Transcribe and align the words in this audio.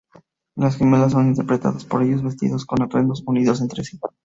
Las 0.55 0.77
gemelas 0.77 1.11
son 1.11 1.27
interpretadas 1.27 1.85
por 1.85 2.01
ellos, 2.01 2.23
vestidos 2.23 2.65
con 2.65 2.81
atuendos 2.81 3.21
unidos 3.27 3.61
entre 3.61 3.83
sí. 3.83 3.99